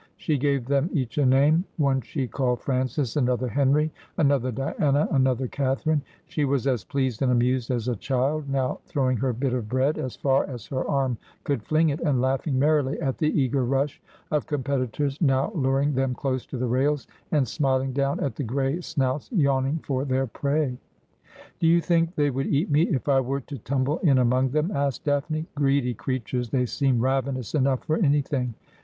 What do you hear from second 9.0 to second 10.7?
her bit of bread as far as